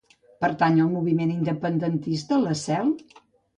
[0.45, 2.93] Pertany al moviment independentista la Cel?